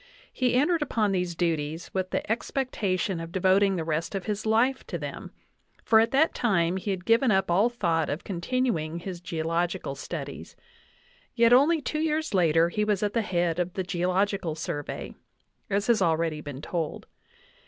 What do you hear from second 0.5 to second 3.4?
entered upon these duties with the expectation of